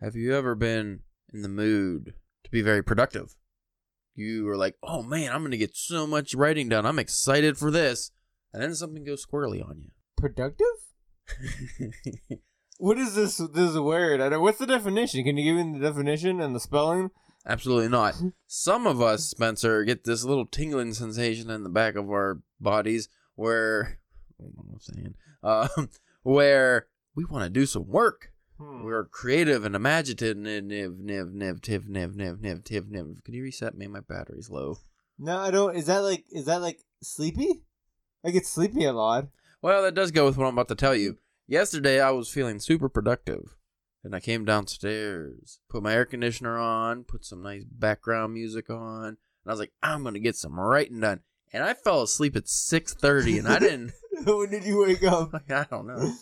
[0.00, 1.00] Have you ever been
[1.32, 2.14] in the mood
[2.44, 3.34] to be very productive?
[4.14, 6.86] You were like, oh man, I'm going to get so much writing done.
[6.86, 8.10] I'm excited for this.
[8.52, 9.90] And then something goes squirrely on you.
[10.16, 10.66] Productive?
[12.80, 13.38] What is this?
[13.38, 14.20] This word?
[14.20, 15.24] I don't, what's the definition?
[15.24, 17.10] Can you give me the definition and the spelling?
[17.44, 18.14] Absolutely not.
[18.46, 23.08] Some of us, Spencer, get this little tingling sensation in the back of our bodies
[23.34, 23.98] where,
[24.36, 25.14] what am saying?
[25.42, 25.90] Um,
[26.22, 26.86] where
[27.16, 28.30] we want to do some work.
[28.58, 28.82] Hmm.
[28.82, 33.24] We're creative and imaginative, niv, niv, niv, niv, tiv, niv, niv, niv, tiv, niv.
[33.24, 33.86] Can you reset me?
[33.86, 34.78] My battery's low.
[35.18, 35.76] No, I don't.
[35.76, 36.24] Is that like?
[36.30, 37.62] Is that like sleepy?
[38.24, 39.28] I get sleepy a lot.
[39.62, 41.18] Well, that does go with what I'm about to tell you.
[41.46, 43.56] Yesterday, I was feeling super productive.
[44.04, 49.06] And I came downstairs, put my air conditioner on, put some nice background music on,
[49.06, 51.20] and I was like, I'm gonna get some writing done.
[51.52, 53.92] And I fell asleep at 6:30, and I didn't.
[54.24, 55.34] when did you wake up?
[55.50, 56.12] I don't know.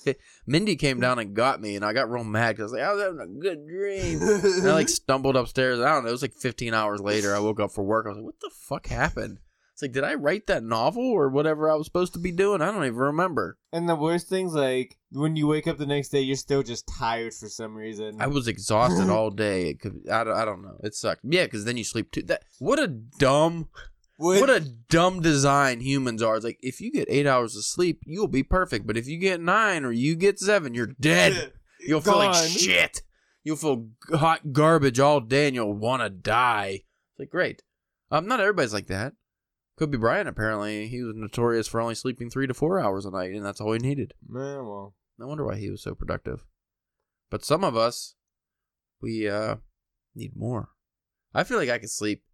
[0.46, 2.82] Mindy came down and got me, and I got real mad because I was like,
[2.82, 4.20] I was having a good dream.
[4.56, 5.80] And I like stumbled upstairs.
[5.80, 6.08] I don't know.
[6.08, 7.34] It was like 15 hours later.
[7.34, 8.06] I woke up for work.
[8.06, 9.38] I was like, what the fuck happened?
[9.76, 12.62] It's like, did I write that novel or whatever I was supposed to be doing?
[12.62, 13.58] I don't even remember.
[13.72, 16.88] And the worst thing's like when you wake up the next day, you're still just
[16.98, 18.16] tired for some reason.
[18.18, 19.68] I was exhausted all day.
[19.68, 20.78] It could, I, don't, I don't know.
[20.82, 21.20] It sucked.
[21.24, 22.22] Yeah, because then you sleep too.
[22.22, 23.68] That what a dumb,
[24.16, 26.36] What- what a dumb design humans are.
[26.36, 28.86] It's like if you get eight hours of sleep, you'll be perfect.
[28.86, 31.52] But if you get nine or you get seven, you're dead.
[31.80, 33.02] You'll feel like shit.
[33.44, 36.82] You'll feel hot garbage all day, and you'll want to die.
[37.12, 37.62] It's like great.
[38.10, 39.12] Um, not everybody's like that.
[39.76, 40.26] Could be Brian.
[40.26, 43.60] apparently he was notorious for only sleeping three to four hours a night, and that's
[43.60, 44.14] all he needed.
[44.26, 46.44] Man, well, No wonder why he was so productive.
[47.30, 48.14] But some of us,
[49.00, 49.56] we uh
[50.14, 50.70] need more.
[51.34, 52.24] I feel like I could sleep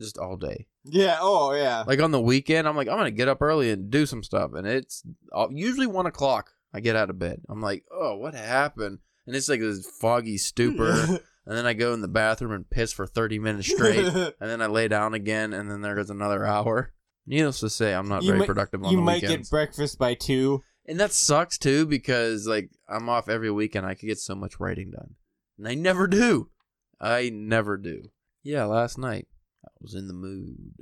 [0.00, 0.66] just all day.
[0.84, 1.18] Yeah.
[1.20, 1.84] Oh, yeah.
[1.86, 4.52] Like on the weekend, I'm like I'm gonna get up early and do some stuff,
[4.54, 5.02] and it's
[5.34, 6.50] uh, usually one o'clock.
[6.72, 7.40] I get out of bed.
[7.48, 8.98] I'm like, oh, what happened?
[9.26, 10.90] And it's like this foggy stupor,
[11.46, 14.62] and then I go in the bathroom and piss for 30 minutes straight, and then
[14.62, 16.92] I lay down again, and then there goes another hour.
[17.26, 19.22] Needless to say, I'm not You very might- productive on the weekend.
[19.22, 20.62] you might get breakfast by two.
[20.86, 23.86] And that sucks too because like I'm off every weekend.
[23.86, 25.14] I could get so much writing done,
[25.58, 26.48] and I never do.
[27.00, 28.04] I never do.
[28.42, 29.28] Yeah, last night
[29.80, 30.74] was in the mood,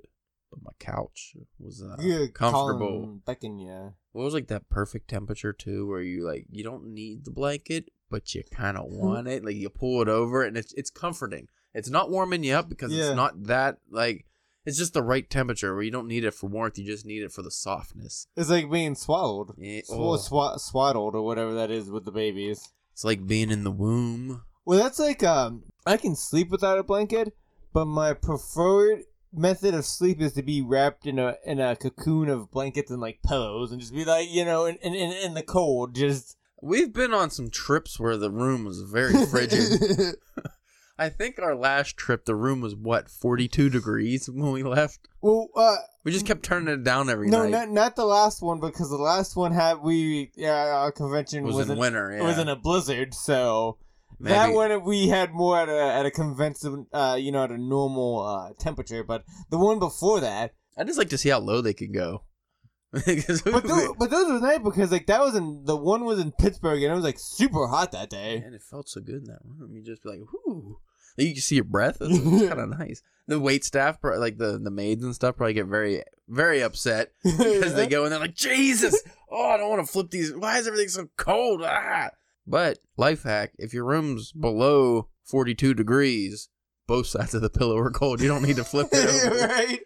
[0.50, 3.20] but my couch was uh, Yeah, comfortable.
[3.26, 3.90] Becking, yeah.
[4.12, 7.90] What was like that perfect temperature too, where you like you don't need the blanket,
[8.10, 9.44] but you kind of want it.
[9.44, 11.48] Like you pull it over, and it's it's comforting.
[11.74, 13.08] It's not warming you up because Yeah.
[13.08, 14.24] it's not that like.
[14.66, 16.76] It's just the right temperature where you don't need it for warmth.
[16.76, 18.26] You just need it for the softness.
[18.36, 19.54] It's like being swaddled.
[19.56, 20.18] Yeah, oh.
[20.18, 22.68] swa- swaddled or whatever that is with the babies.
[22.92, 24.42] It's like being in the womb.
[24.66, 27.34] Well, that's like um, I can sleep without a blanket,
[27.72, 29.02] but my preferred
[29.32, 33.00] method of sleep is to be wrapped in a in a cocoon of blankets and
[33.00, 36.92] like pillows, and just be like you know in in, in, the cold, just We've
[36.92, 40.16] been on some trips where the room was very frigid.
[41.00, 45.08] I think our last trip, the room was what, 42 degrees when we left?
[45.20, 47.50] well, uh, We just kept turning it down every no, night.
[47.50, 51.54] not not the last one because the last one had we yeah our convention was,
[51.54, 53.78] was in in, winter, it was in a blizzard, so.
[54.20, 54.34] Maybe.
[54.34, 57.58] That one we had more at a at a convention, uh, you know, at a
[57.58, 59.04] normal uh, temperature.
[59.04, 62.24] But the one before that, I just like to see how low they can go.
[62.90, 66.32] but those, but those were nice because like that was in the one was in
[66.32, 68.36] Pittsburgh and it was like super hot that day.
[68.44, 69.76] And it felt so good in that room.
[69.76, 70.78] You just be like, whoo.
[71.18, 71.98] You can see your breath.
[72.00, 73.02] It's, it's kind of nice.
[73.26, 77.74] The wait staff, like the, the maids and stuff, probably get very, very upset because
[77.74, 80.32] they go and they're like, Jesus, oh, I don't want to flip these.
[80.32, 81.62] Why is everything so cold?
[81.64, 82.10] Ah.
[82.50, 86.48] But life hack: if your room's below forty-two degrees,
[86.86, 88.20] both sides of the pillow are cold.
[88.20, 89.46] You don't need to flip it over.
[89.46, 89.80] right?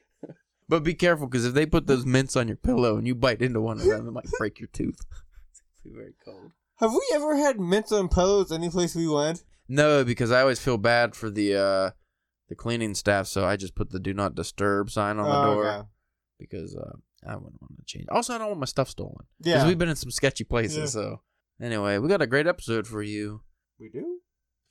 [0.69, 3.43] But be careful because if they put those mints on your pillow and you bite
[3.43, 5.01] into one of them, it might break your tooth.
[5.85, 6.53] It's very cold.
[6.77, 9.43] Have we ever had mints on pillows any place we went?
[9.69, 11.91] No, because I always feel bad for the uh
[12.49, 15.55] the cleaning staff, so I just put the "Do Not Disturb" sign on the Oh,
[15.55, 15.89] door okay.
[16.39, 16.93] because uh,
[17.27, 18.07] I wouldn't want to change.
[18.11, 20.77] Also, I don't want my stuff stolen because Yeah, we've been in some sketchy places.
[20.95, 21.03] Yeah.
[21.03, 21.21] So
[21.63, 23.43] anyway, we got a great episode for you.
[23.79, 24.19] we do.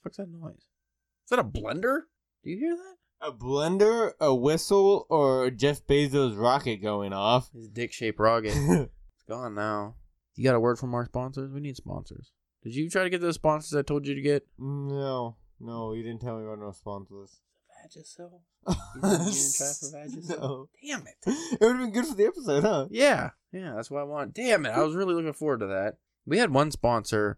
[0.03, 0.56] What's that noise?
[0.56, 2.02] Is that a blender?
[2.43, 3.28] Do you hear that?
[3.28, 7.52] A blender, a whistle, or Jeff Bezos' rocket going off.
[7.53, 8.53] His dick-shaped rocket.
[8.55, 9.96] it's gone now.
[10.35, 11.52] You got a word from our sponsors?
[11.52, 12.32] We need sponsors.
[12.64, 14.47] Did you try to get those sponsors I told you to get?
[14.58, 17.40] no, no, you didn't tell me about no sponsors.
[17.85, 18.41] Vagisil?
[18.96, 20.40] You didn't, you didn't try for Vagisil?
[20.41, 20.70] No.
[20.84, 21.16] Damn it.
[21.53, 22.87] It would have been good for the episode, huh?
[22.90, 24.34] Yeah, yeah, that's what I want.
[24.34, 25.97] Damn it, I was really looking forward to that.
[26.26, 27.38] We had one sponsor,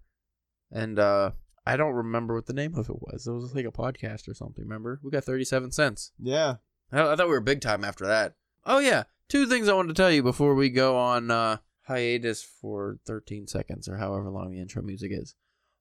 [0.72, 1.32] and uh
[1.66, 3.26] I don't remember what the name of it was.
[3.26, 4.66] It was like a podcast or something.
[4.66, 5.00] Remember?
[5.02, 6.12] We got thirty-seven cents.
[6.20, 6.56] Yeah.
[6.92, 8.36] I, I thought we were big time after that.
[8.66, 11.58] Oh yeah, two things I wanted to tell you before we go on uh,
[11.88, 15.36] hiatus for thirteen seconds or however long the intro music is.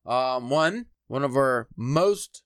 [0.07, 2.43] Um, one, one of our most.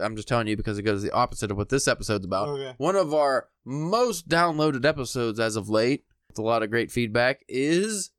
[0.00, 2.48] I'm just telling you because it goes the opposite of what this episode's about.
[2.48, 2.74] Okay.
[2.78, 7.44] One of our most downloaded episodes as of late, with a lot of great feedback,
[7.48, 8.10] is.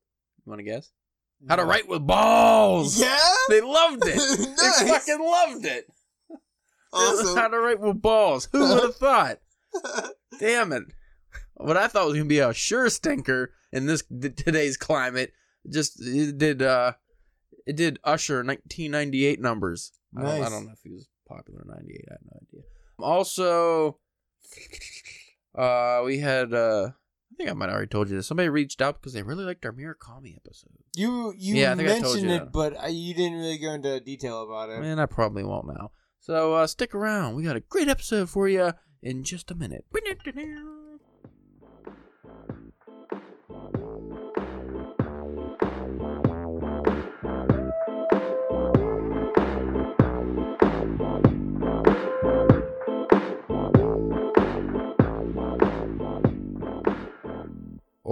[0.44, 0.90] You want to guess?
[1.48, 3.00] How to write with balls.
[3.00, 3.18] Yeah.
[3.48, 4.16] They loved it.
[4.60, 4.80] Nice.
[4.82, 5.86] They fucking loved it.
[6.92, 7.36] Awesome.
[7.36, 8.48] How to write with balls.
[8.52, 9.38] Who would have thought?
[10.40, 10.84] Damn it.
[11.54, 14.02] What I thought was going to be a sure stinker in this
[14.36, 15.32] today's climate
[15.70, 16.92] just it did uh
[17.66, 19.92] it did Usher 1998 numbers.
[20.16, 22.04] I, don't, I don't know if he was popular in 98.
[22.08, 22.62] I have no idea.
[22.98, 23.98] Also
[25.54, 26.90] uh we had uh
[27.40, 28.26] think I might have already told you this.
[28.26, 30.70] Somebody reached out because they really liked our Murakami episode.
[30.94, 32.52] You you Yeah, I think I told mentioned you it, that.
[32.52, 34.80] but I, you didn't really go into detail about it.
[34.80, 35.92] Man, I probably won't now.
[36.20, 37.36] So uh, stick around.
[37.36, 38.72] We got a great episode for you
[39.02, 39.86] in just a minute.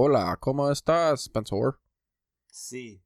[0.00, 1.72] Hola, ¿cómo estás, Spencer?
[2.52, 3.00] Sí.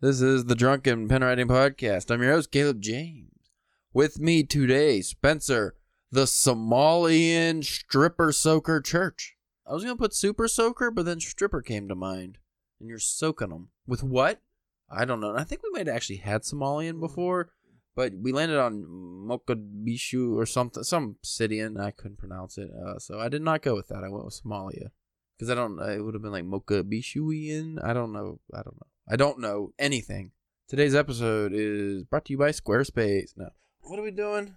[0.00, 2.10] This is the Drunken Pen Writing Podcast.
[2.10, 3.50] I'm your host, Caleb James.
[3.92, 5.74] With me today, Spencer,
[6.10, 9.36] the Somalian stripper soaker church.
[9.66, 12.38] I was going to put super soaker, but then stripper came to mind.
[12.80, 13.68] And you're soaking them.
[13.86, 14.40] With what?
[14.90, 15.36] I don't know.
[15.36, 17.50] I think we might have actually had Somalian before,
[17.94, 18.86] but we landed on
[19.28, 22.70] Mogadishu or something, some city, and I couldn't pronounce it.
[22.70, 24.02] Uh, so I did not go with that.
[24.02, 24.92] I went with Somalia.
[25.38, 27.78] Because I don't, it would have been like Mogadishuian.
[27.84, 28.40] I don't know.
[28.52, 28.86] I don't know.
[29.08, 30.32] I don't know anything.
[30.66, 33.36] Today's episode is brought to you by Squarespace.
[33.36, 33.50] No.
[33.82, 34.56] What are we doing?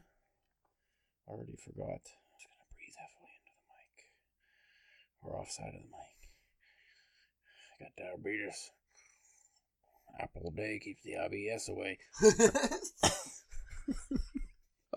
[1.28, 2.02] I Already forgot.
[2.04, 3.94] Just gonna breathe heavily into the mic.
[5.22, 6.18] Or offside of the mic.
[7.80, 8.72] I got diabetes.
[10.20, 12.00] Apple a day keeps the IBS away.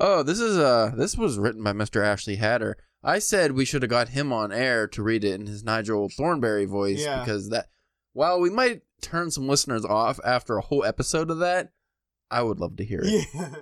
[0.01, 2.05] Oh, this is uh this was written by Mr.
[2.05, 2.77] Ashley Hatter.
[3.05, 6.09] I said we should have got him on air to read it in his Nigel
[6.09, 7.21] Thornberry voice Yeah.
[7.21, 7.69] because that
[8.13, 11.73] while we might turn some listeners off after a whole episode of that,
[12.31, 13.27] I would love to hear it.
[13.35, 13.55] yeah.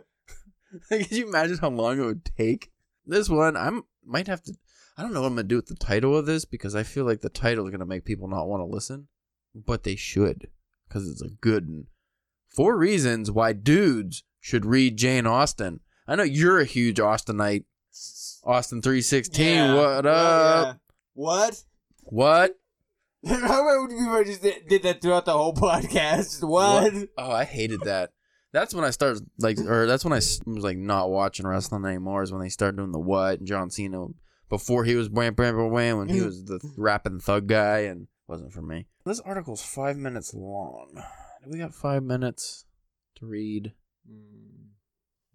[0.88, 2.70] Could you imagine how long it would take?
[3.04, 3.70] This one, I
[4.04, 4.54] might have to.
[4.96, 7.04] I don't know what I'm gonna do with the title of this because I feel
[7.04, 9.08] like the title is gonna make people not want to listen,
[9.54, 10.48] but they should
[10.88, 11.86] because it's a good one.
[12.48, 15.80] Four reasons why dudes should read Jane Austen.
[16.06, 17.64] I know you're a huge Austenite.
[18.44, 19.46] Austin three sixteen.
[19.56, 19.74] Yeah.
[19.74, 20.66] What up?
[20.66, 20.74] yeah.
[21.14, 21.62] What?
[22.04, 22.58] What?
[23.26, 26.16] How about when people just did, did that throughout the whole podcast?
[26.16, 26.92] Just What?
[27.16, 28.10] Oh, I hated that.
[28.52, 32.22] That's when I started like, or that's when I was like not watching wrestling anymore.
[32.22, 34.06] Is when they started doing the what and John Cena
[34.48, 36.24] before he was wham bam bam wham when he Mhm.
[36.26, 38.86] was the rapping thug guy and wasn't for me.
[39.06, 41.02] This article's five minutes long.
[41.44, 42.66] Do we got five minutes
[43.16, 43.72] to read?
[44.10, 44.68] Mm,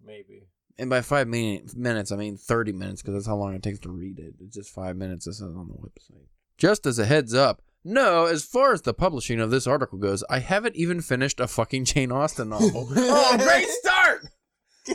[0.04, 0.48] maybe.
[0.78, 3.80] And by five min- minutes, I mean thirty minutes because that's how long it takes
[3.80, 4.34] to read it.
[4.40, 5.26] It's just five minutes.
[5.26, 6.26] This is on the website.
[6.56, 7.62] Just as a heads up.
[7.84, 11.46] No, as far as the publishing of this article goes, I haven't even finished a
[11.46, 12.88] fucking Jane Austen novel.
[12.96, 14.26] oh, great start!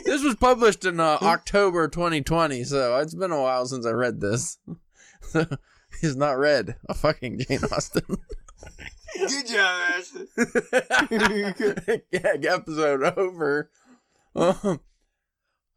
[0.04, 4.20] This was published in uh, October 2020, so it's been a while since I read
[4.20, 4.58] this.
[5.30, 5.46] So
[6.02, 8.18] he's not read a fucking Jane Austen.
[9.16, 10.26] Good job, Ashley.
[12.12, 13.70] Gag episode over.
[14.36, 14.80] Um,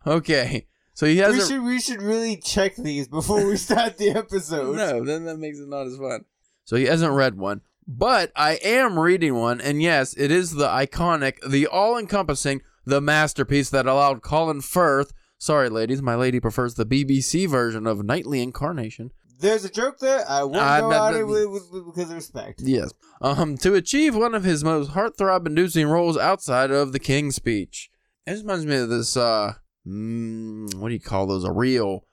[0.07, 1.47] okay, so he we hasn't.
[1.49, 4.75] should we should really check these before we start the episode.
[4.75, 6.25] No, then that makes it not as fun.
[6.65, 10.67] So he hasn't read one, but I am reading one, and yes, it is the
[10.67, 15.13] iconic, the all-encompassing, the masterpiece that allowed Colin Firth.
[15.37, 19.11] Sorry, ladies, my lady prefers the BBC version of Nightly Incarnation.
[19.39, 20.25] There's a joke there.
[20.27, 22.59] I won't Uh, go no, out it with, with, with- because of respect.
[22.63, 27.91] Yes, um, to achieve one of his most heartthrob-inducing roles outside of the King's Speech.
[28.25, 29.15] It reminds me of this.
[29.15, 29.53] Uh,
[29.87, 31.43] mm, what do you call those?
[31.43, 32.05] A reel.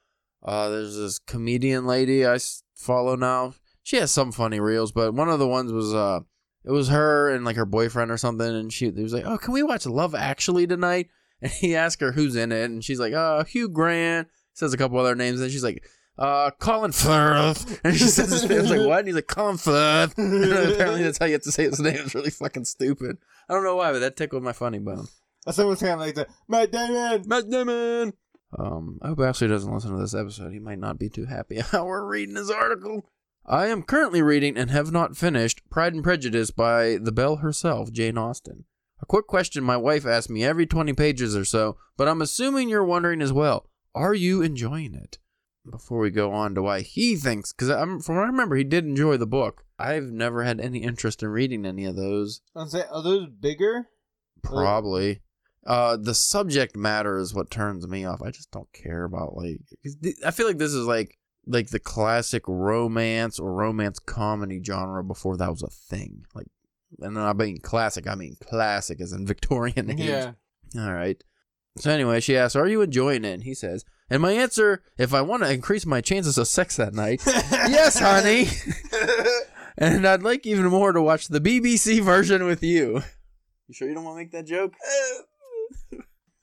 [0.42, 2.38] Uh, there's this comedian lady I
[2.74, 3.54] follow now.
[3.82, 6.20] She has some funny reels, but one of the ones was uh,
[6.64, 9.52] it was her and like her boyfriend or something, and she was like, "Oh, can
[9.52, 11.08] we watch Love Actually tonight?"
[11.42, 14.78] And he asked her who's in it, and she's like, "Uh, Hugh Grant." Says a
[14.78, 15.84] couple other names, and she's like,
[16.16, 21.02] "Uh, Colin Firth." And she says his like, "What?" And he's like, "Colin Firth." Apparently,
[21.02, 21.96] that's how you have to say his name.
[21.96, 23.18] It's really fucking stupid.
[23.48, 25.08] I don't know why, but that tickled my funny bone.
[25.46, 26.28] I someone's kind of like that.
[26.48, 27.24] Matt Damon.
[27.26, 28.12] Matt Damon.
[28.58, 30.52] Um, I hope Ashley doesn't listen to this episode.
[30.52, 33.10] He might not be too happy how we're reading his article.
[33.46, 37.92] I am currently reading and have not finished Pride and Prejudice by the Belle herself,
[37.92, 38.64] Jane Austen.
[39.02, 42.70] A quick question my wife asks me every 20 pages or so, but I'm assuming
[42.70, 43.68] you're wondering as well.
[43.94, 45.18] Are you enjoying it?
[45.70, 48.64] Before we go on to why he thinks, because I'm from what I remember, he
[48.64, 49.64] did enjoy the book.
[49.78, 52.40] I've never had any interest in reading any of those.
[52.54, 53.88] I'm saying, are those bigger?
[54.42, 55.20] Probably.
[55.66, 58.20] Uh, the subject matter is what turns me off.
[58.22, 59.60] I just don't care about like.
[60.02, 65.02] th- I feel like this is like like the classic romance or romance comedy genre
[65.02, 66.24] before that was a thing.
[66.34, 66.48] Like,
[67.00, 68.06] and I mean classic.
[68.06, 70.00] I mean classic as in Victorian age.
[70.00, 70.32] Yeah.
[70.76, 71.22] All right.
[71.76, 75.14] So anyway, she asks, "Are you enjoying it?" And he says, and my answer, if
[75.14, 78.48] I want to increase my chances of sex that night, yes, honey.
[79.78, 83.02] and I'd like even more to watch the BBC version with you.
[83.66, 84.74] You sure you don't want to make that joke?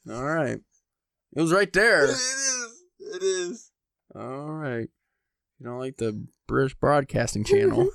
[0.10, 0.60] All right.
[1.34, 2.05] It was right there.
[2.05, 2.84] It is.
[3.00, 3.72] It is.
[4.15, 4.89] All right.
[5.60, 7.89] You don't like the British Broadcasting Channel.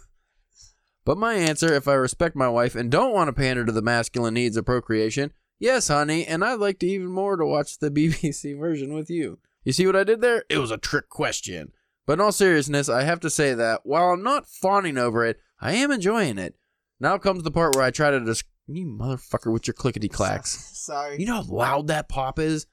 [1.04, 3.82] but my answer, if I respect my wife and don't want to pander to the
[3.82, 7.90] masculine needs of procreation, yes, honey, and I'd like to even more to watch the
[7.92, 9.38] BBC version with you.
[9.64, 10.44] You see what I did there?
[10.48, 11.72] It was a trick question.
[12.06, 15.40] But in all seriousness, I have to say that while I'm not fawning over it,
[15.60, 16.54] I am enjoying it.
[17.00, 20.50] Now comes the part where I try to dis- you motherfucker with your clickety clacks.
[20.74, 21.18] Sorry.
[21.18, 22.66] You know how loud that pop is?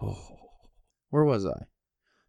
[0.00, 0.18] Oh,
[1.10, 1.66] where was I?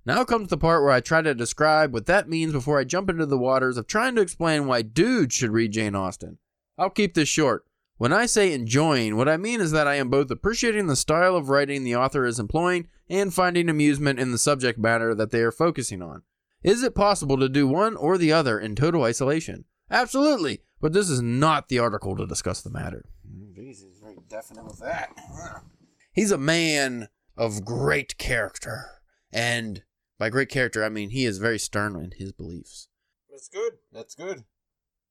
[0.05, 3.10] Now comes the part where I try to describe what that means before I jump
[3.10, 6.39] into the waters of trying to explain why dudes should read Jane Austen.
[6.77, 7.63] I'll keep this short.
[7.98, 11.38] When I say enjoying, what I mean is that I am both appreciating the style
[11.38, 15.41] of writing the author is employing and finding amusement in the subject matter that they
[15.41, 16.24] are focusing on.
[16.63, 19.65] Is it possible to do one or the other in total isolation?
[19.89, 23.05] Absolutely, but this is not the article to discuss the matter.
[23.55, 25.13] Jesus, very definite with that.
[26.11, 28.99] He's a man of great character,
[29.31, 29.83] and
[30.19, 32.89] by great character, I mean he is very stern in his beliefs.
[33.31, 33.75] That's good.
[33.93, 34.43] That's good.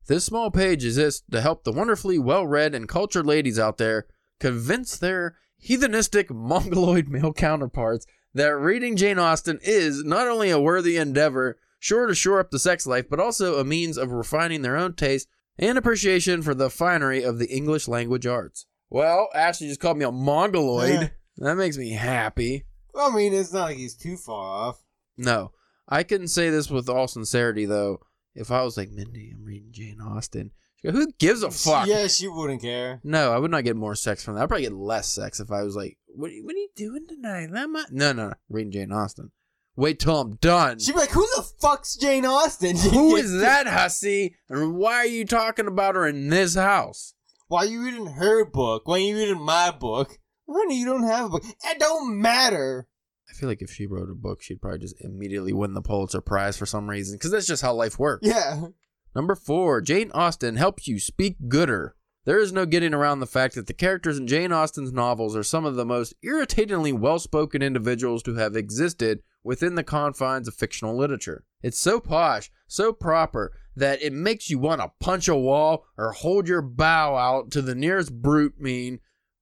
[0.09, 4.09] This small page exists to help the wonderfully well read and cultured ladies out there
[4.41, 10.99] convince their heathenistic mongoloid male counterparts that reading Jane Austen is not only a worthy
[10.99, 14.77] endeavor, sure to shore up the sex life, but also a means of refining their
[14.77, 15.29] own taste
[15.59, 18.67] and appreciation for the finery of the English language arts.
[18.91, 21.13] Well, Ashley just called me a mongoloid.
[21.39, 22.65] That makes me happy.
[22.93, 24.83] Well, I mean, it's not like he's too far off.
[25.17, 25.53] No,
[25.89, 28.01] I couldn't say this with all sincerity though.
[28.35, 30.51] If I was like Mindy, I'm reading Jane Austen.
[30.77, 31.87] She'd go, Who gives a fuck?
[31.87, 33.01] Yeah, she wouldn't care.
[33.05, 34.43] No, I would not get more sex from that.
[34.43, 36.31] I'd probably get less sex if I was like, "What?
[36.31, 38.35] are you- What are you doing tonight?" Am I-" No, no, no.
[38.51, 39.31] Reading Jane Austen.
[39.75, 40.79] Wait till I'm done.
[40.79, 44.37] She'd be like, "Who the fuck's Jane Austen?" Who is that hussy?
[44.49, 47.15] And why are you talking about her in this house?
[47.49, 48.87] Why are you reading her book?
[48.87, 50.19] Why are you reading my book?
[50.49, 51.45] Honey, you don't have a book.
[51.45, 52.87] It don't matter.
[53.31, 56.21] I feel like if she wrote a book, she'd probably just immediately win the Pulitzer
[56.21, 58.27] Prize for some reason, because that's just how life works.
[58.27, 58.67] Yeah.
[59.15, 61.97] Number four, Jane Austen helps you speak gooder.
[62.25, 65.43] There is no getting around the fact that the characters in Jane Austen's novels are
[65.43, 70.55] some of the most irritatingly well spoken individuals to have existed within the confines of
[70.55, 71.45] fictional literature.
[71.63, 76.13] It's so posh, so proper, that it makes you want to punch a wall or
[76.13, 79.01] hold your bow out to the nearest brute mean,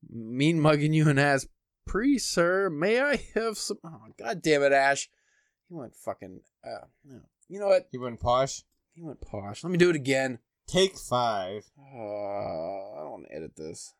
[0.09, 1.49] mean mugging you and ask,
[1.87, 3.79] Please, sir, may I have some.
[3.85, 5.11] Oh, God damn it, Ash.
[5.69, 6.41] He went fucking.
[6.65, 7.21] Uh, no.
[7.49, 7.89] You know what?
[7.91, 8.63] He went posh.
[8.95, 9.65] He went posh.
[9.65, 10.39] Let me do it again.
[10.71, 11.65] Take five.
[11.79, 13.93] Uh, I don't want to edit this.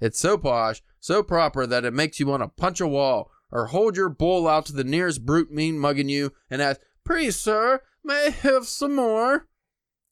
[0.00, 3.66] it's so posh, so proper that it makes you want to punch a wall or
[3.66, 7.80] hold your bowl out to the nearest brute mean mugging you and ask, Please, sir,
[8.04, 9.48] may I have some more?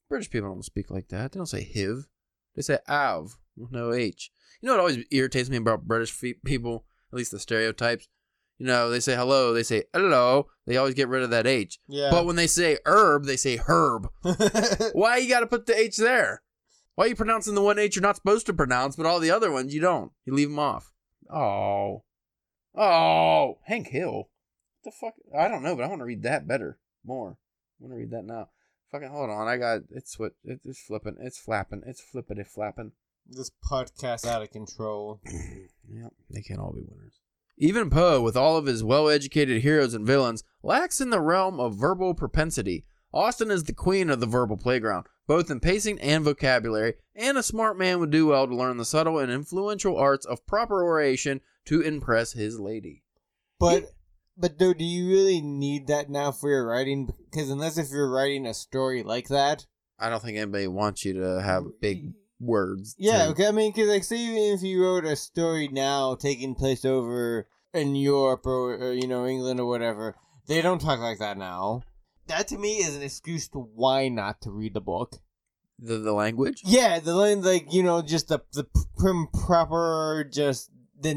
[0.09, 1.31] British people don't speak like that.
[1.31, 2.07] They don't say hiv.
[2.55, 4.31] They say av with no H.
[4.61, 8.09] You know what always irritates me about British fe- people, at least the stereotypes?
[8.57, 10.47] You know, they say hello, they say hello.
[10.65, 11.79] They always get rid of that H.
[11.87, 12.09] Yeah.
[12.09, 14.09] But when they say herb, they say herb.
[14.93, 16.41] Why you got to put the H there?
[16.95, 19.29] Why are you pronouncing the one H you're not supposed to pronounce, but all the
[19.31, 20.11] other ones you don't?
[20.25, 20.91] You leave them off.
[21.31, 22.03] Oh.
[22.75, 23.59] Oh.
[23.65, 24.29] Hank Hill.
[24.81, 25.13] What the fuck?
[25.37, 26.79] I don't know, but I want to read that better.
[27.05, 27.37] More.
[27.79, 28.49] I want to read that now.
[28.91, 29.47] Fucking hold on.
[29.47, 31.17] I got it's what it's flipping.
[31.19, 31.83] It's flapping.
[31.85, 32.93] It's flippity flapping.
[33.27, 35.21] this podcast out of control.
[35.89, 37.21] Yep, they can't all be winners.
[37.59, 41.59] Even Poe, with all of his well educated heroes and villains, lacks in the realm
[41.59, 42.85] of verbal propensity.
[43.11, 47.41] Austen is the queen of the verbal playground, both in pacing and vocabulary, and a
[47.41, 51.41] smart man would do well to learn the subtle and influential arts of proper oration
[51.65, 53.01] to impress his lady.
[53.59, 53.91] But
[54.37, 57.11] but dude, do you really need that now for your writing?
[57.31, 59.65] Because unless if you're writing a story like that,
[59.97, 62.95] I don't think anybody wants you to have big words.
[62.97, 63.27] yeah.
[63.27, 66.85] Okay, I mean, because like, say even if you wrote a story now taking place
[66.85, 70.15] over in Europe or, or you know England or whatever,
[70.47, 71.81] they don't talk like that now.
[72.27, 75.17] That to me is an excuse to why not to read the book.
[75.79, 76.61] The, the language?
[76.65, 78.65] Yeah, the like you know just the the
[78.97, 81.13] prim proper, just the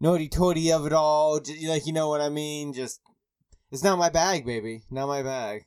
[0.00, 1.40] naughty toady of it all.
[1.40, 2.72] Just, like you know what I mean?
[2.72, 3.00] Just
[3.70, 4.82] it's not my bag, baby.
[4.90, 5.66] Not my bag.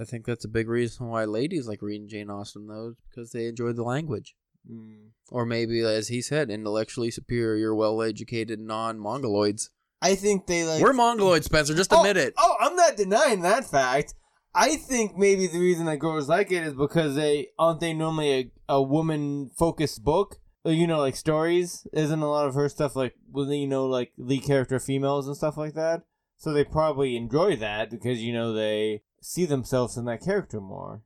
[0.00, 3.32] I- think that's a big reason why ladies like reading Jane Austen, though, is because
[3.32, 4.34] they enjoy the language.
[4.70, 5.10] Mm.
[5.30, 9.70] Or maybe, as he said, intellectually superior, well educated non Mongoloids.
[10.02, 10.82] I think they like.
[10.82, 12.34] We're Mongoloids, Spencer, just oh, admit it.
[12.36, 14.14] Oh, I'm not denying that fact.
[14.54, 18.52] I think maybe the reason that girls like it is because they aren't they normally
[18.68, 20.36] a, a woman focused book.
[20.64, 21.86] Uh, You know, like stories.
[21.92, 25.36] Isn't a lot of her stuff like well, you know, like lead character females and
[25.36, 26.02] stuff like that.
[26.36, 31.02] So they probably enjoy that because you know they see themselves in that character more.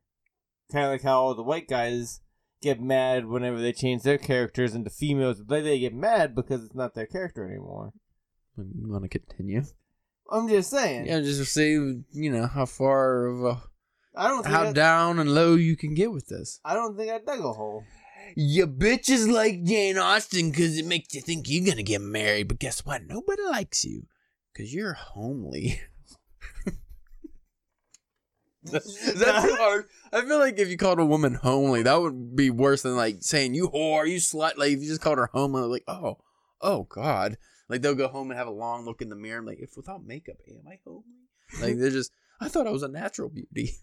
[0.71, 2.21] Kind of like how all the white guys
[2.61, 5.41] get mad whenever they change their characters into females.
[5.41, 7.93] But they get mad because it's not their character anymore.
[8.57, 9.63] You want to continue?
[10.29, 11.07] I'm just saying.
[11.07, 13.61] Yeah, just to see, you know, how far of a,
[14.15, 16.59] I don't think how I, down and low you can get with this.
[16.63, 17.83] I don't think I dug a hole.
[18.35, 22.59] You bitches like Jane Austen because it makes you think you're gonna get married, but
[22.59, 23.03] guess what?
[23.05, 24.05] Nobody likes you
[24.53, 25.81] because you're homely.
[28.63, 29.85] Is that hard?
[30.13, 33.17] I feel like if you called a woman homely, that would be worse than like
[33.21, 34.57] saying you whore, you slut.
[34.57, 36.17] Like if you just called her homely, like oh,
[36.61, 37.37] oh God,
[37.69, 39.71] like they'll go home and have a long look in the mirror, and like if
[39.75, 41.03] without makeup, am I homely?
[41.59, 42.11] Like they're just.
[42.39, 43.75] I thought I was a natural beauty.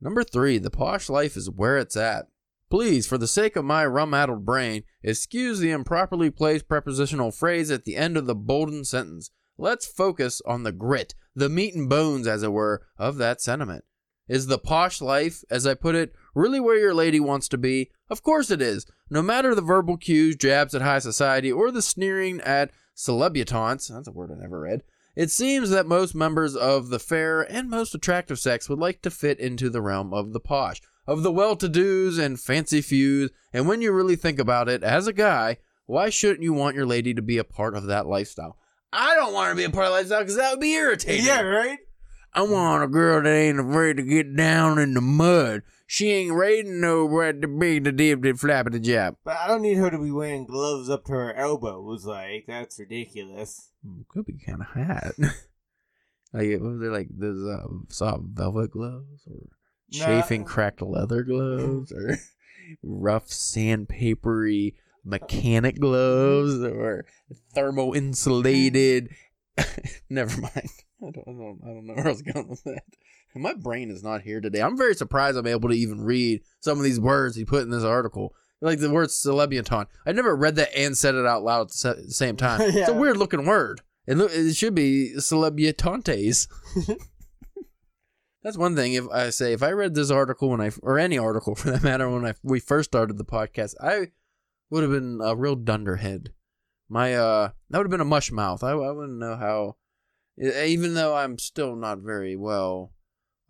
[0.00, 2.26] Number three, the posh life is where it's at.
[2.70, 7.84] Please, for the sake of my rum-addled brain, excuse the improperly placed prepositional phrase at
[7.84, 9.30] the end of the bolden sentence.
[9.56, 13.84] Let's focus on the grit, the meat and bones, as it were, of that sentiment.
[14.26, 17.90] Is the posh life, as I put it, really where your lady wants to be?
[18.08, 18.86] Of course it is.
[19.10, 24.08] No matter the verbal cues, jabs at high society, or the sneering at celebutantes, that's
[24.08, 24.82] a word I never read,
[25.14, 29.10] it seems that most members of the fair and most attractive sex would like to
[29.10, 33.30] fit into the realm of the posh, of the well to dos and fancy fews,
[33.52, 36.86] and when you really think about it, as a guy, why shouldn't you want your
[36.86, 38.58] lady to be a part of that lifestyle?
[38.94, 41.26] I don't want to be a part of that lifestyle because that would be irritating.
[41.26, 41.78] Yeah, right?
[42.32, 45.62] I want a girl that ain't afraid to get down in the mud.
[45.86, 49.16] She ain't to know where to be the dib dib flap the job.
[49.24, 52.04] But I don't need her to be wearing gloves up to her elbows.
[52.04, 53.70] Like, that's ridiculous.
[54.08, 55.12] Could be kind of hot.
[56.32, 59.48] like, what was it like those uh, soft velvet gloves or
[59.90, 62.18] chafing cracked leather gloves or
[62.82, 64.74] rough sandpapery
[65.04, 67.06] mechanic gloves or
[67.54, 69.10] thermo insulated.
[70.10, 70.70] Never mind.
[71.02, 71.60] I don't, I don't.
[71.62, 72.82] I don't know where I was going with that.
[73.36, 74.62] My brain is not here today.
[74.62, 77.70] I'm very surprised I'm able to even read some of these words he put in
[77.70, 78.32] this article.
[78.60, 79.86] Like the word celebutant.
[80.06, 82.60] I never read that and said it out loud at the same time.
[82.62, 83.82] It's a weird looking word.
[84.06, 86.46] It, it should be celebutantes.
[88.42, 88.94] That's one thing.
[88.94, 91.82] If I say if I read this article when I or any article for that
[91.82, 94.08] matter when I we first started the podcast, I
[94.70, 96.32] would have been a real dunderhead.
[96.88, 98.62] My uh, that would have been a mush mouth.
[98.62, 99.76] I, I wouldn't know how.
[100.36, 102.92] Even though I'm still not very well,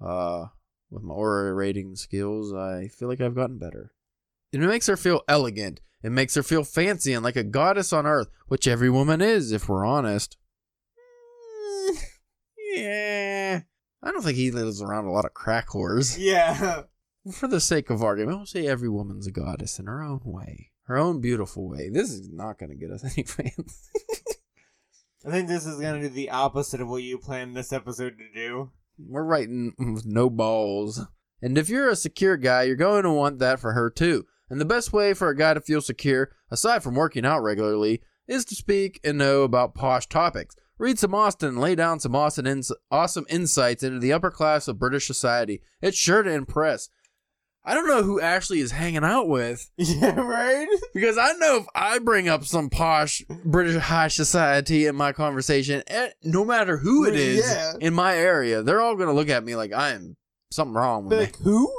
[0.01, 0.47] uh,
[0.91, 3.93] with my orating skills, I feel like I've gotten better.
[4.53, 5.81] It makes her feel elegant.
[6.03, 9.51] It makes her feel fancy and like a goddess on earth, which every woman is,
[9.51, 10.37] if we're honest.
[11.91, 11.97] Mm,
[12.77, 13.61] yeah.
[14.03, 16.17] I don't think he lives around a lot of crack whores.
[16.19, 16.83] Yeah.
[17.33, 20.73] For the sake of argument, we'll say every woman's a goddess in her own way,
[20.85, 21.89] her own beautiful way.
[21.89, 23.91] This is not going to get us any fans.
[25.27, 28.19] I think this is going to do the opposite of what you planned this episode
[28.19, 28.71] to do.
[28.99, 31.01] We're writing with no balls.
[31.41, 34.27] And if you're a secure guy, you're going to want that for her too.
[34.51, 38.03] And the best way for a guy to feel secure, aside from working out regularly,
[38.29, 40.55] is to speak and know about posh topics.
[40.77, 44.69] Read some Austen and lay down some awesome, ins- awesome insights into the upper class
[44.69, 45.63] of British society.
[45.81, 46.89] It's sure to impress.
[47.65, 50.67] I don't know who Ashley is hanging out with Yeah, right?
[50.93, 55.83] because I know if I bring up some posh British high society in my conversation,
[55.87, 57.73] eh, no matter who it is Yeah.
[57.81, 60.17] in my area, they're all gonna look at me like I am
[60.51, 61.73] something wrong with like, who?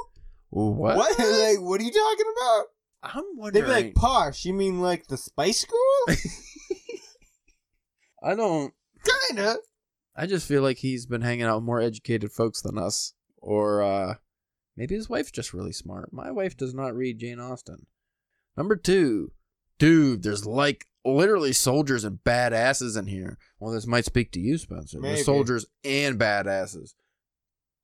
[0.50, 0.96] What?
[0.96, 1.18] What?
[1.18, 2.64] like, what are you talking about?
[3.02, 3.64] I'm wondering.
[3.64, 4.44] They'd be like, posh.
[4.44, 6.16] You mean like the Spice Girl?
[8.22, 8.72] I don't.
[9.28, 9.56] Kinda.
[10.16, 13.82] I just feel like he's been hanging out with more educated folks than us, or
[13.82, 14.14] uh,
[14.76, 16.12] maybe his wife's just really smart.
[16.12, 17.86] My wife does not read Jane Austen.
[18.56, 19.32] Number two,
[19.78, 23.38] dude, there's like literally soldiers and badasses in here.
[23.60, 25.00] Well, this might speak to you, Spencer.
[25.00, 25.14] Maybe.
[25.14, 26.94] There's soldiers and badasses.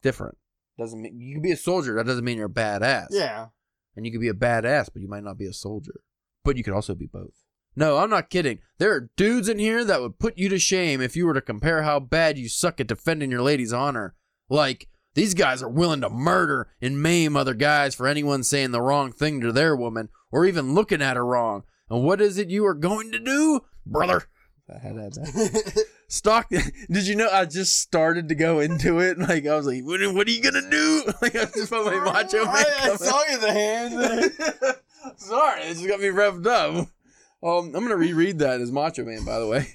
[0.03, 0.37] Different.
[0.79, 1.95] Doesn't mean you can be a soldier.
[1.95, 3.09] That doesn't mean you're a badass.
[3.11, 3.49] Yeah.
[3.95, 6.01] And you could be a badass, but you might not be a soldier.
[6.45, 7.45] But you could also be both.
[7.77, 8.59] No, I'm not kidding.
[8.79, 11.41] There are dudes in here that would put you to shame if you were to
[11.41, 14.15] compare how bad you suck at defending your lady's honor.
[14.49, 18.81] Like, these guys are willing to murder and maim other guys for anyone saying the
[18.81, 21.65] wrong thing to their woman or even looking at her wrong.
[21.91, 24.25] And what is it you are going to do, brother?
[24.73, 25.85] I had that.
[26.09, 26.49] Stock.
[26.91, 29.19] Did you know I just started to go into it?
[29.23, 31.99] Like I was like, "What, what are you gonna do?" Like I just felt my
[31.99, 32.55] macho man.
[32.55, 34.75] I, I saw you the hand.
[35.17, 36.89] Sorry, it just got me revved up.
[37.43, 39.67] Um, I'm gonna reread that as Macho Man, by the way.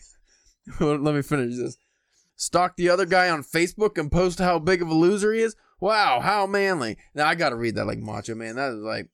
[0.79, 1.77] Let me finish this.
[2.37, 5.55] Stalk the other guy on Facebook and post how big of a loser he is.
[5.79, 6.97] Wow, how manly.
[7.13, 8.55] Now I gotta read that like Macho Man.
[8.55, 9.09] That is like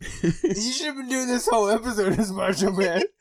[0.22, 3.02] you should have been doing this whole episode as Macho Man.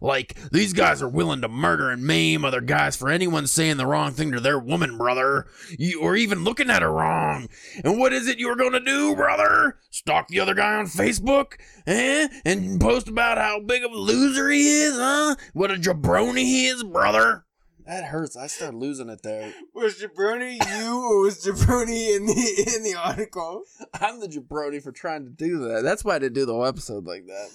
[0.00, 3.86] Like, these guys are willing to murder and maim other guys for anyone saying the
[3.86, 5.46] wrong thing to their woman, brother.
[5.78, 7.48] You, or even looking at her wrong.
[7.82, 9.78] And what is it you're gonna do, brother?
[9.90, 11.54] Stalk the other guy on Facebook?
[11.86, 12.28] Eh?
[12.44, 15.36] And post about how big of a loser he is, huh?
[15.54, 17.46] What a jabroni he is, brother?
[17.88, 18.36] That hurts.
[18.36, 19.54] I start losing it there.
[19.74, 23.62] Was Jabroni you or was Jabroni in the in the article?
[23.94, 25.84] I'm the jabroni for trying to do that.
[25.84, 27.48] That's why I didn't do the whole episode like that.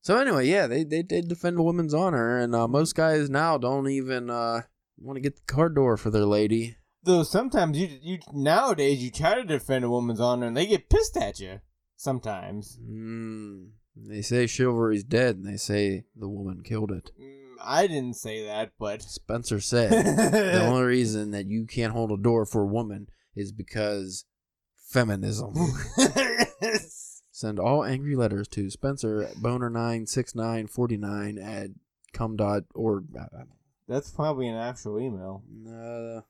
[0.00, 3.58] So anyway, yeah, they they did defend a woman's honor, and uh, most guys now
[3.58, 4.62] don't even uh,
[4.98, 6.76] want to get the car door for their lady.
[7.04, 10.90] Though sometimes you you nowadays you try to defend a woman's honor and they get
[10.90, 11.60] pissed at you.
[11.96, 12.76] Sometimes.
[12.82, 17.12] Mm, they say chivalry's dead, and they say the woman killed it.
[17.20, 17.37] Mm,
[17.68, 22.16] I didn't say that, but Spencer said the only reason that you can't hold a
[22.16, 24.24] door for a woman is because
[24.74, 25.54] feminism.
[27.30, 31.68] Send all angry letters to Spencer at boner96949 at
[32.14, 33.04] cum dot org.
[33.86, 35.42] That's probably an actual email.
[35.68, 36.22] Uh,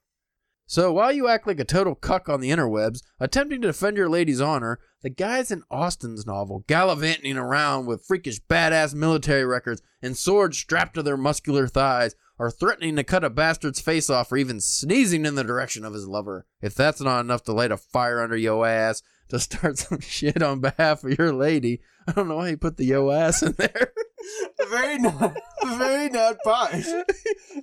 [0.68, 4.10] so while you act like a total cuck on the interwebs, attempting to defend your
[4.10, 10.14] lady's honor, the guys in Austen's novel gallivanting around with freakish badass military records and
[10.14, 14.36] swords strapped to their muscular thighs are threatening to cut a bastard's face off or
[14.36, 16.44] even sneezing in the direction of his lover.
[16.60, 20.42] If that's not enough to light a fire under yo ass to start some shit
[20.42, 23.52] on behalf of your lady, I don't know why you put the yo ass in
[23.52, 23.94] there.
[24.70, 26.72] very not, very not posh.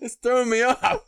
[0.01, 1.01] it's throwing me off.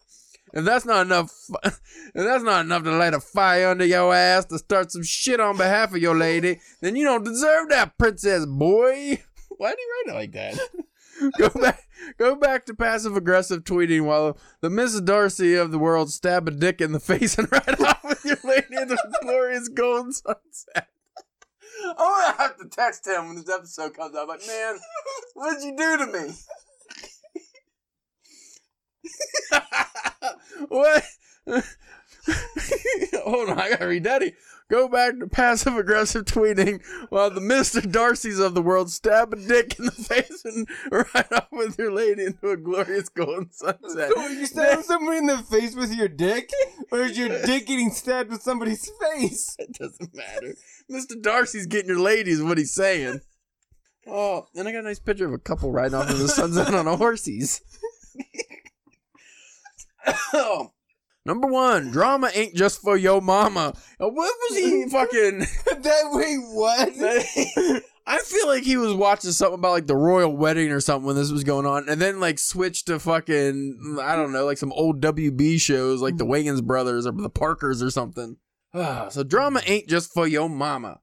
[0.57, 1.31] If that's not enough,
[1.63, 1.79] if
[2.15, 5.55] that's not enough to light a fire under your ass to start some shit on
[5.55, 9.21] behalf of your lady, then you don't deserve that, princess boy.
[9.57, 10.59] Why do you write it like that?
[11.37, 11.83] go back,
[12.17, 15.05] go back to passive aggressive tweeting while the Mrs.
[15.05, 18.39] Darcy of the world stab a dick in the face and ride off with your
[18.43, 20.87] lady in the glorious golden sunset.
[21.85, 24.27] I'm gonna have to text him when this episode comes out.
[24.27, 24.79] Like, man,
[25.35, 26.33] what did you do to me?
[30.67, 31.03] what?
[33.23, 34.33] Hold on, I gotta read Daddy.
[34.69, 37.89] Go back to passive aggressive tweeting while the Mr.
[37.89, 41.91] Darcy's of the world stab a dick in the face and ride off with your
[41.93, 44.11] lady into a glorious golden sunset.
[44.13, 46.51] So you stab somebody in the face with your dick?
[46.91, 49.55] Or is your dick getting stabbed with somebody's face?
[49.57, 50.55] It doesn't matter.
[50.91, 51.21] Mr.
[51.21, 53.21] Darcy's getting your lady is what he's saying.
[54.05, 56.73] Oh, and I got a nice picture of a couple riding off in the sunset
[56.73, 57.61] on a horsies.
[61.27, 63.73] Number one, drama ain't just for your mama.
[63.97, 65.39] What was he fucking?
[65.81, 67.83] that wait, what?
[68.07, 71.17] I feel like he was watching something about like the royal wedding or something when
[71.17, 74.71] this was going on, and then like switched to fucking I don't know, like some
[74.71, 76.47] old WB shows like the mm-hmm.
[76.47, 78.37] Wayans brothers or the Parkers or something.
[79.09, 80.99] So drama ain't just for your mama.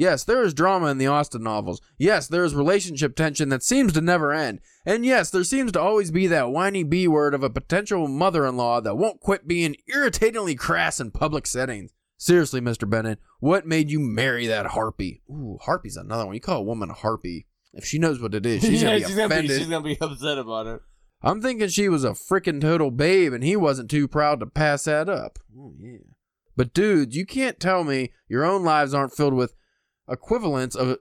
[0.00, 1.82] Yes, there is drama in the Austen novels.
[1.98, 4.60] Yes, there is relationship tension that seems to never end.
[4.86, 8.46] And yes, there seems to always be that whiny B word of a potential mother
[8.46, 11.92] in law that won't quit being irritatingly crass in public settings.
[12.16, 12.88] Seriously, Mr.
[12.88, 15.20] Bennet, what made you marry that harpy?
[15.28, 16.34] Ooh, harpy's another one.
[16.34, 17.46] You call a woman a harpy.
[17.74, 19.58] If she knows what it is, she's yeah, gonna be she's, gonna be, offended.
[19.58, 20.80] she's gonna be upset about it.
[21.20, 24.84] I'm thinking she was a freaking total babe and he wasn't too proud to pass
[24.84, 25.38] that up.
[25.54, 25.98] Oh, yeah.
[26.56, 29.54] But dudes, you can't tell me your own lives aren't filled with
[30.10, 30.98] equivalents of.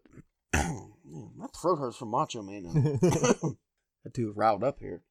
[0.53, 2.99] My throat hurts from Macho Man.
[4.03, 5.01] That too riled up here.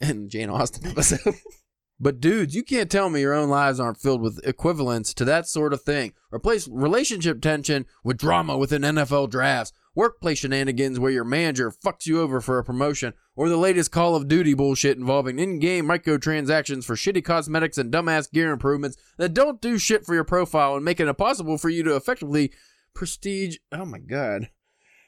[0.00, 1.34] In Jane Austen episode.
[2.00, 5.46] but dudes, you can't tell me your own lives aren't filled with equivalents to that
[5.46, 6.12] sort of thing.
[6.32, 12.20] Replace relationship tension with drama within NFL drafts, workplace shenanigans where your manager fucks you
[12.20, 16.96] over for a promotion, or the latest Call of Duty bullshit involving in-game microtransactions for
[16.96, 21.00] shitty cosmetics and dumbass gear improvements that don't do shit for your profile and make
[21.00, 22.52] it impossible for you to effectively
[22.98, 23.56] prestige.
[23.72, 24.50] Oh my god.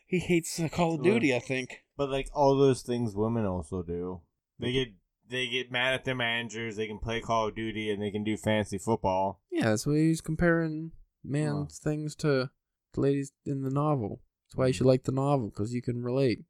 [0.07, 1.83] He hates uh, Call of Duty, I think.
[1.97, 4.21] But like all those things women also do.
[4.59, 4.89] They get
[5.29, 8.25] they get mad at their managers, they can play Call of Duty and they can
[8.25, 9.41] do fancy football.
[9.51, 10.93] Yeah, that's why he's comparing
[11.25, 12.51] man's things to
[12.97, 14.21] ladies in the novel.
[14.49, 16.41] That's why you should like the novel because you can relate.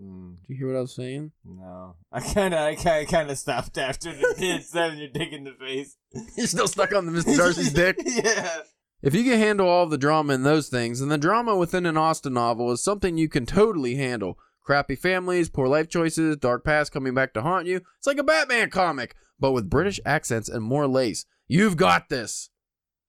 [0.00, 1.32] Mm, Do you hear what I was saying?
[1.44, 1.96] no.
[2.12, 5.96] I kinda I kinda kinda stopped after the kid stabbing your dick in the face.
[6.36, 7.36] You're still stuck on the Mr.
[7.36, 7.96] Darcy's dick.
[8.04, 8.60] yeah.
[9.00, 11.96] If you can handle all the drama in those things, then the drama within an
[11.96, 14.38] Austen novel is something you can totally handle.
[14.62, 17.80] Crappy families, poor life choices, dark past coming back to haunt you.
[17.96, 21.26] It's like a Batman comic, but with British accents and more lace.
[21.46, 22.50] You've got this.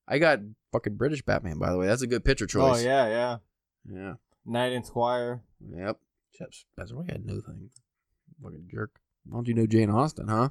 [0.07, 0.39] I got
[0.71, 1.87] fucking British Batman, by the way.
[1.87, 2.81] That's a good picture oh, choice.
[2.81, 3.37] Oh yeah, yeah.
[3.91, 4.13] Yeah.
[4.45, 5.41] Knight and Squire.
[5.75, 5.99] Yep.
[6.37, 7.69] Shep Spencer, we had no thing.
[8.41, 8.91] Fucking jerk.
[9.25, 10.49] Why don't you know Jane Austen, huh?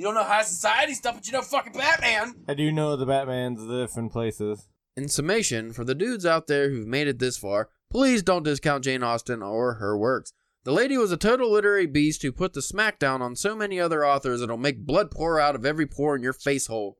[0.00, 2.34] You don't know high society stuff, but you know fucking Batman.
[2.48, 4.66] I do know the Batman's the different places.
[4.96, 8.84] In summation, for the dudes out there who've made it this far, please don't discount
[8.84, 10.32] Jane Austen or her works.
[10.64, 14.02] The lady was a total literary beast who put the smackdown on so many other
[14.02, 16.96] authors it'll make blood pour out of every pore in your face hole.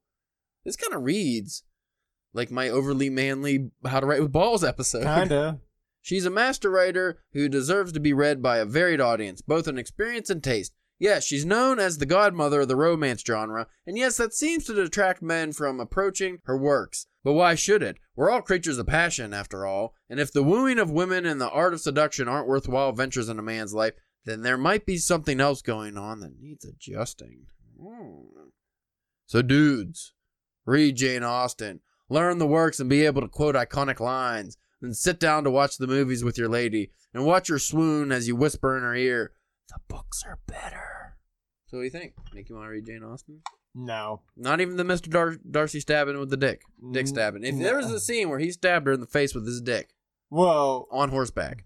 [0.66, 1.62] This kind of reads
[2.34, 5.04] like my overly manly How to Write with Balls episode.
[5.04, 5.60] Kinda.
[6.02, 9.78] She's a master writer who deserves to be read by a varied audience, both in
[9.78, 10.74] experience and taste.
[11.00, 14.74] Yes, she's known as the godmother of the romance genre, and yes, that seems to
[14.74, 17.06] detract men from approaching her works.
[17.24, 17.96] But why should it?
[18.14, 21.48] We're all creatures of passion, after all, and if the wooing of women and the
[21.48, 23.94] art of seduction aren't worthwhile ventures in a man's life,
[24.26, 27.46] then there might be something else going on that needs adjusting.
[27.82, 28.48] Hmm.
[29.24, 30.12] So, dudes,
[30.66, 34.58] read Jane Austen, learn the works, and be able to quote iconic lines.
[34.82, 38.28] Then sit down to watch the movies with your lady and watch her swoon as
[38.28, 39.32] you whisper in her ear,
[39.68, 40.89] The books are better.
[41.70, 42.14] So, what do you think?
[42.35, 43.42] Make you want to read Jane Austen?
[43.74, 44.22] No.
[44.37, 45.09] Not even the Mr.
[45.09, 46.62] Dar- Darcy stabbing with the dick.
[46.90, 47.44] Dick stabbing.
[47.44, 49.90] If there was a scene where he stabbed her in the face with his dick
[50.30, 51.64] Well, on horseback,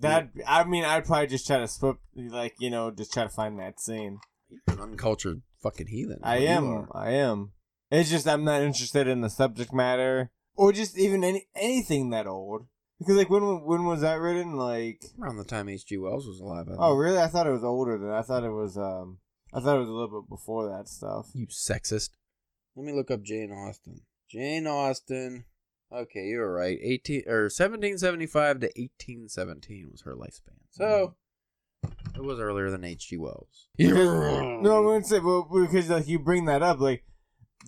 [0.00, 3.28] that I mean, I'd probably just try to swip, like you know, just try to
[3.28, 4.18] find that scene.
[4.50, 6.18] you're an uncultured fucking heathen.
[6.24, 6.64] I You am.
[6.66, 6.88] are.
[6.92, 7.52] I am.
[7.92, 12.26] It's just I'm not interested in the subject matter or just even any anything that
[12.26, 12.66] old.
[12.98, 14.56] Because like when when was that written?
[14.56, 15.96] Like Around the time H.G.
[15.98, 16.64] Wells was alive.
[16.66, 16.78] I think.
[16.80, 17.18] oh really?
[17.18, 18.76] I thought it was older than I thought it was.
[18.76, 19.18] Um,
[19.52, 21.28] I thought it was a little bit before that stuff.
[21.34, 22.10] You sexist.
[22.74, 24.02] Let me look up Jane Austen.
[24.30, 25.44] Jane Austen.
[25.92, 26.78] Okay, you were right.
[26.82, 30.58] Eighteen or seventeen seventy five to eighteen seventeen was her lifespan.
[30.70, 31.14] So
[32.14, 33.16] it was earlier than H.G.
[33.18, 33.68] Wells.
[33.76, 33.94] Because-
[34.62, 37.04] no, I wouldn't say, but because like you bring that up, like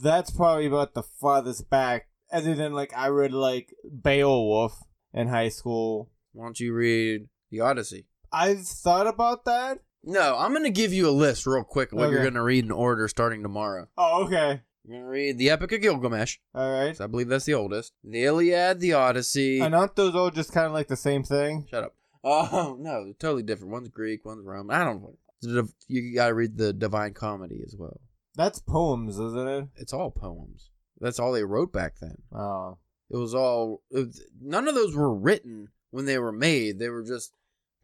[0.03, 2.09] that's probably about the farthest back.
[2.33, 4.83] Other than like I read like Beowulf
[5.15, 6.11] in high school.
[6.33, 8.07] Why don't you read the Odyssey?
[8.33, 9.79] I've thought about that.
[10.05, 12.31] No, I'm gonna give you a list real quick of what you're Okay.
[12.31, 13.89] gonna read in order starting tomorrow.
[13.97, 14.63] Oh, okay.
[14.85, 16.39] You're gonna read the Epic of Gilgamesh.
[16.55, 16.89] All right.
[16.91, 17.93] 'cause I believe that's the oldest.
[18.05, 19.61] The Iliad, the Odyssey.
[19.61, 21.67] And aren't those all just kind of like the same thing?
[21.71, 21.95] Shut up.
[22.25, 23.73] Oh no, they're totally different.
[23.73, 24.75] One's Greek, one's Roman.
[24.75, 25.69] I don't know.
[25.89, 28.01] You gotta read the Divine Comedy as well.
[28.35, 29.69] That's poems, isn't it?
[29.77, 30.71] It's all poems.
[31.01, 32.23] That's all they wrote back then.
[32.33, 32.79] Oh.
[33.11, 33.83] It was all.
[33.91, 36.79] It was, none of those were written when they were made.
[36.79, 37.33] They were just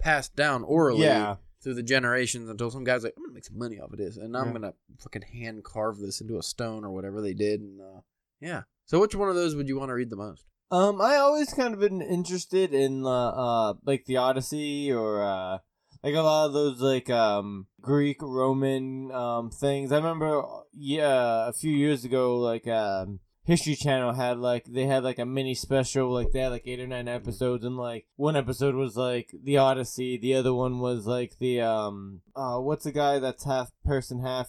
[0.00, 1.36] passed down orally Yeah.
[1.64, 4.16] Through the generations until some guy's like, I'm gonna make some money off of this,
[4.16, 4.52] and I'm Yeah.
[4.52, 7.60] gonna fucking hand carve this into a stone or whatever they did.
[7.60, 8.00] And uh,
[8.40, 8.62] yeah.
[8.84, 10.44] So which one of those would you want to read the most?
[10.70, 15.58] Um, I always kind of been interested in uh, uh like the Odyssey or uh
[16.02, 19.90] like a lot of those like um Greek Roman um things.
[19.92, 25.04] I remember yeah a few years ago like um History Channel had like they had
[25.04, 28.36] like a mini special like they had like eight or nine episodes and like one
[28.36, 32.92] episode was like the Odyssey, the other one was like the um uh what's the
[32.92, 34.48] guy that's half person half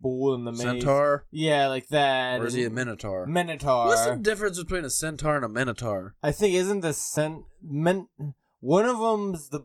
[0.00, 0.60] bull in the maze?
[0.62, 2.40] Centaur, Yeah, like that.
[2.40, 3.26] or is he a Minotaur?
[3.26, 3.86] Minotaur?
[3.86, 6.14] What's the difference between a centaur and a minotaur?
[6.22, 8.06] I think isn't the cent men
[8.60, 9.60] one of them's the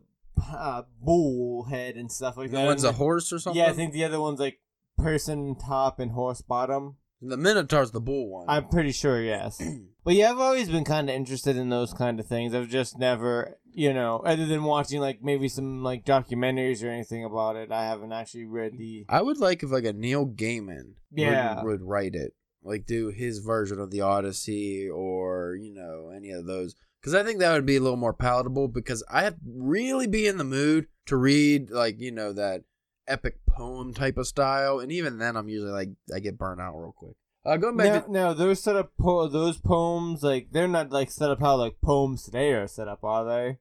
[0.52, 2.65] uh, bull head and stuff like The that.
[2.65, 3.62] one's a horse or something.
[3.62, 4.60] Yeah, I think the other one's like
[4.98, 6.96] person top and horse bottom.
[7.22, 8.46] The minotaur's the bull one.
[8.50, 9.62] I'm pretty sure, yes.
[10.04, 12.54] but yeah, I've always been kind of interested in those kind of things.
[12.56, 17.24] I've just never, you know, other than watching like maybe some like documentaries or anything
[17.24, 19.06] about it, I haven't actually read the.
[19.10, 21.62] I would like if like a Neil Gaiman Yeah.
[21.64, 26.32] would, would write it, like do his version of the Odyssey or you know any
[26.32, 28.68] of those, because I think that would be a little more palatable.
[28.68, 32.64] Because I have really be in the mood to read like you know that
[33.12, 36.76] epic poem type of style, and even then I'm usually like I get burnt out
[36.80, 37.15] real quick.
[37.43, 40.91] Uh, going back Now, to now those set up po- those poems like they're not
[40.91, 43.58] like set up how like poems today are set up, are they?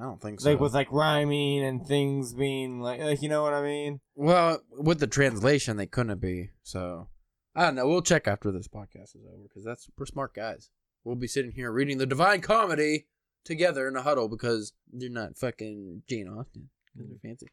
[0.00, 0.50] I don't think so.
[0.50, 4.00] like with like rhyming and things being like like you know what I mean.
[4.14, 6.50] well, with the translation, they couldn't be.
[6.62, 7.08] So
[7.54, 7.88] I don't know.
[7.88, 10.70] We'll check after this podcast is over because that's we're smart guys.
[11.04, 13.06] We'll be sitting here reading the Divine Comedy
[13.44, 17.46] together in a huddle because you're not fucking Jane Austen because they're fancy.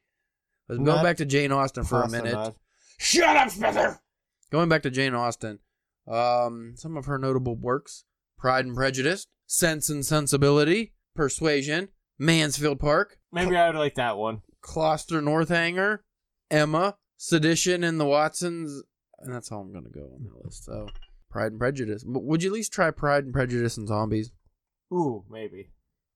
[0.70, 2.34] Let's go back to Jane Austen for a minute.
[2.34, 2.56] not.
[2.98, 4.00] Shut up, Spencer.
[4.52, 5.60] Going back to Jane Austen,
[6.08, 8.04] um, some of her notable works:
[8.38, 14.42] Pride and Prejudice, Sense and Sensibility, Persuasion, Mansfield Park, Maybe I would like that one.
[14.62, 16.04] Closter Northanger,
[16.50, 18.84] Emma, Sedition, and the Watsons,
[19.20, 20.66] and that's all I'm gonna go on that list.
[20.66, 20.88] So,
[21.30, 22.04] Pride and Prejudice.
[22.04, 24.32] But would you at least try Pride and Prejudice and Zombies?
[24.92, 25.70] Ooh, maybe,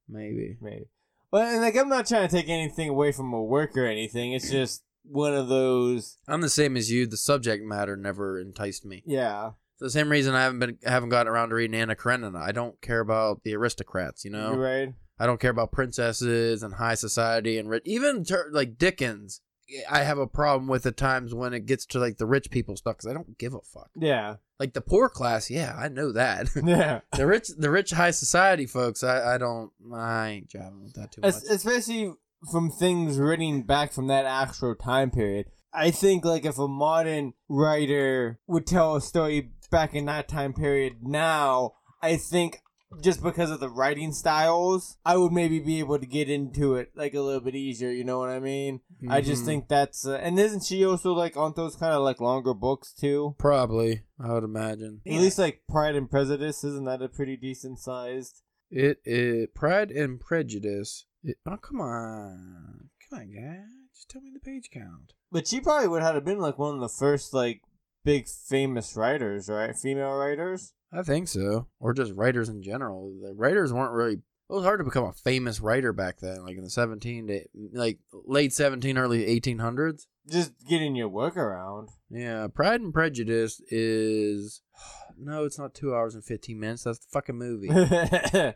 [0.08, 0.58] Maybe.
[0.62, 0.86] maybe.
[1.32, 4.34] Well, and like I'm not trying to take anything away from a work or anything.
[4.34, 6.17] It's just one of those.
[6.28, 7.08] I'm the same as you.
[7.08, 9.02] The subject matter never enticed me.
[9.06, 12.39] Yeah, It's the same reason I haven't been haven't gotten around to reading Anna Karenina.
[12.39, 14.26] I don't care about the aristocrats.
[14.26, 14.94] You know, you're right.
[15.20, 17.84] I don't care about princesses and high society and rich.
[17.86, 19.41] Even ter- like Dickens,
[19.89, 22.75] I have a problem with the times when it gets to like the rich people
[22.75, 23.89] stuff because I don't give a fuck.
[23.95, 24.36] Yeah.
[24.60, 26.49] Like the poor class, yeah, I know that.
[26.63, 27.01] Yeah.
[27.17, 31.12] the rich, the rich high society folks, I, I don't, I ain't jabbing with that
[31.12, 31.36] too much.
[31.49, 32.13] Especially
[32.51, 35.47] from things written back from that actual time period.
[35.73, 40.53] I think like if a modern writer would tell a story back in that time
[40.53, 42.62] period now, I think
[43.01, 46.91] just because of the writing styles, I would maybe be able to get into it
[46.95, 48.82] like a little bit easier, you know what I mean?
[49.10, 49.45] I just Mhm.
[49.45, 52.93] think that's uh, and isn't she also like on those kind of like longer books
[52.93, 53.36] too?
[53.39, 55.01] probably, I would imagine.
[55.06, 58.41] At least like Pride and Prejudice, isn't that a pretty decent sized?
[58.69, 61.06] It is Pride and Prejudice.
[61.23, 63.63] It, oh come on, come on, guy,
[63.95, 65.13] just tell me the page count.
[65.32, 67.62] But she probably would have been like one of the first like
[68.04, 69.75] big famous writers, right?
[69.75, 70.73] Female writers.
[70.93, 73.13] I think so, or just writers in general.
[73.21, 74.15] The writers weren't really.
[74.15, 77.41] It was hard to become a famous writer back then, like in the seventeen to
[77.73, 80.08] like late seventeen, early eighteen hundreds.
[80.30, 81.89] Just getting your work around.
[82.10, 84.62] Yeah, Pride and Prejudice is
[85.17, 86.84] no, it's not two hours and fifteen minutes.
[86.84, 87.69] That's the fucking movie.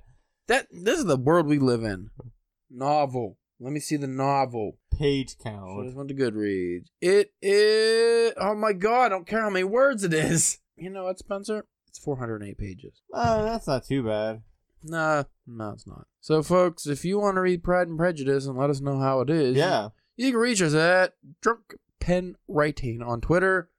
[0.47, 2.11] That this is the world we live in.
[2.69, 3.37] Novel.
[3.59, 4.77] Let me see the novel.
[4.93, 5.85] So count.
[5.85, 6.85] this one to Goodreads.
[7.01, 8.33] It is.
[8.37, 9.05] Oh my god!
[9.05, 10.59] I don't care how many words it is.
[10.77, 11.65] You know what, Spencer?
[11.95, 13.01] It's 408 pages.
[13.13, 14.41] Uh, that's not too bad.
[14.83, 16.07] Nah, no, it's not.
[16.19, 19.21] So, folks, if you want to read Pride and Prejudice and let us know how
[19.21, 19.89] it is, Yeah.
[20.17, 23.69] you can reach us at Drunken Pen Writing on Twitter,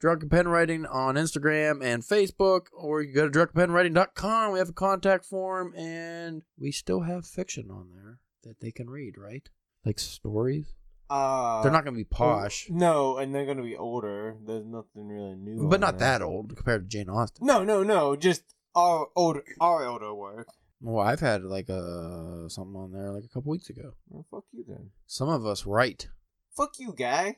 [0.00, 4.52] Drunken Pen Writing on Instagram and Facebook, or you can go to drunkenpenwriting.com.
[4.52, 8.88] We have a contact form, and we still have fiction on there that they can
[8.88, 9.48] read, right?
[9.84, 10.72] Like stories.
[11.08, 14.36] Uh, They're not going to be posh, No, and they're gonna be older.
[14.44, 15.68] There's nothing really new.
[15.68, 16.18] but not there.
[16.18, 17.46] that old compared to Jane Austen.
[17.46, 18.16] No, no, no.
[18.16, 18.42] Just
[18.74, 20.48] our older, our older work.
[20.80, 23.92] Well, I've had like uh something on there like a couple weeks ago.
[24.08, 24.90] Well, fuck you then.
[25.06, 26.08] Some of us write.
[26.56, 27.36] Fuck you, guy.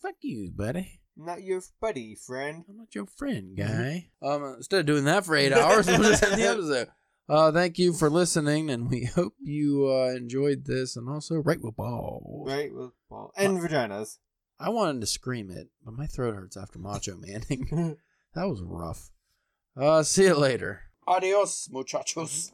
[0.00, 1.00] Fuck you, buddy.
[1.16, 2.64] Not your buddy, friend.
[2.68, 4.08] I'm not your friend, guy.
[4.22, 6.88] Um, instead of doing that for eight hours, we'll just end the episode.
[7.30, 10.96] Uh, thank you for listening, and we hope you uh, enjoyed this.
[10.96, 12.50] And also, write with balls.
[12.50, 14.18] Write with balls, and vaginas.
[14.58, 17.96] I wanted to scream it, but my throat hurts after Macho Manning.
[18.34, 19.10] that was rough.
[19.76, 20.80] Uh, see you later.
[21.06, 22.50] Adios, muchachos.